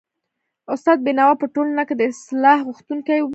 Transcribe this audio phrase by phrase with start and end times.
[0.73, 3.27] استاد بينوا په ټولنه کي د اصلاح غوښتونکی و.